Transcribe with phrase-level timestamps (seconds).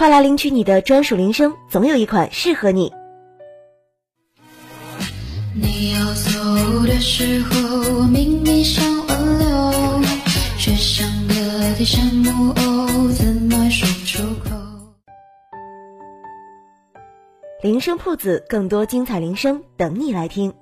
[0.00, 2.90] 快来领取你的专属铃声，总有一款适合你。
[5.54, 10.00] 你要走的时候，明明想挽留，
[10.58, 14.56] 却像个提线木偶，怎么说出口？
[17.62, 20.54] 铃声铺子，更多精彩铃声等你来听。